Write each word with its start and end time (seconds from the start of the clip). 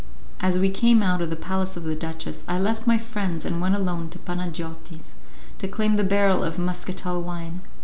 As 0.39 0.57
we 0.57 0.69
came 0.71 1.03
out 1.03 1.21
of 1.21 1.29
the 1.29 1.35
palace 1.35 1.77
of 1.77 1.83
the 1.83 1.93
duchess, 1.93 2.43
I 2.47 2.57
left 2.57 2.87
my 2.87 2.97
friends 2.97 3.45
and 3.45 3.61
went 3.61 3.75
alone 3.75 4.09
to 4.09 4.17
Panagiotti's 4.17 5.13
to 5.59 5.67
claim 5.67 5.95
the 5.95 6.03
barrel 6.03 6.43
of 6.43 6.57
muscatel 6.57 7.21
wine. 7.21 7.61